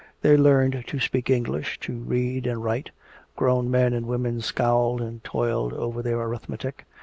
[0.21, 2.89] They learned to speak English, to read and write;
[3.35, 6.87] grown men and women scowled and toiled over their arithmetic.